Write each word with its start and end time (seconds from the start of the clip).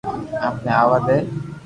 ايني 0.07 0.37
ايني 0.43 0.73
آوا 0.79 0.97
دي 1.05 1.17